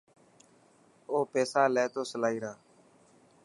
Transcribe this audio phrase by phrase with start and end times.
[1.11, 2.53] او پيسا لي تو سلائي را.